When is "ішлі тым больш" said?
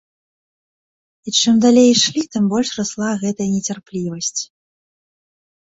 1.91-2.69